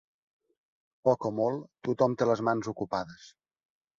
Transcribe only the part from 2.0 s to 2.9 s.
té les mans